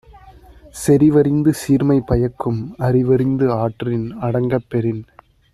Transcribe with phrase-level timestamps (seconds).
[0.75, 5.03] செறிவறிந்து சீர்மை பயக்கும் அறிவறிந்து ஆற்றின் அடங்கப் பெறின்